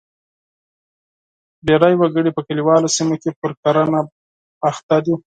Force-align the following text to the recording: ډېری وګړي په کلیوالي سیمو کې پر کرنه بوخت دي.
ډېری 1.65 1.93
وګړي 1.97 2.31
په 2.33 2.41
کلیوالي 2.47 2.89
سیمو 2.95 3.15
کې 3.21 3.29
پر 3.39 3.51
کرنه 3.61 3.99
بوخت 4.61 4.87
دي. 5.05 5.15